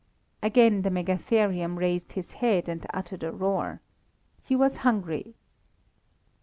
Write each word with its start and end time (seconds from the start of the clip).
Again 0.41 0.81
the 0.81 0.89
megatherium 0.89 1.77
raised 1.77 2.13
his 2.13 2.31
head 2.31 2.67
and 2.67 2.83
uttered 2.91 3.21
a 3.21 3.31
roar. 3.31 3.81
He 4.41 4.55
was 4.55 4.77
hungry. 4.77 5.35